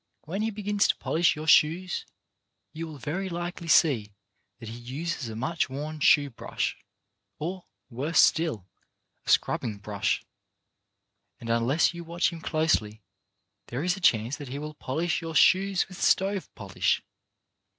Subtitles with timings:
[0.21, 2.07] When he begins to polish your shoes
[2.73, 4.15] you will very likely see
[4.57, 6.75] that he uses a much worn shoe brush,
[7.37, 8.65] or, worse still,
[9.27, 10.23] a scrubbing brush,
[11.39, 13.03] and unless you watch him closely
[13.67, 17.03] there is a chance that he will polish your shoes with stove polish.